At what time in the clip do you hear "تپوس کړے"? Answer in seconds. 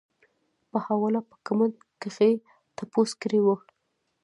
2.75-3.39